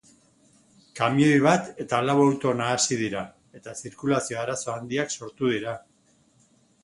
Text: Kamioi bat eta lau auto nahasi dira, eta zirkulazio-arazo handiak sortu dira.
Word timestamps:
Kamioi 0.99 1.35
bat 1.47 1.67
eta 1.83 1.99
lau 2.05 2.15
auto 2.23 2.53
nahasi 2.61 2.97
dira, 3.03 3.21
eta 3.59 3.75
zirkulazio-arazo 3.83 4.75
handiak 4.79 5.15
sortu 5.19 5.53
dira. 5.55 5.75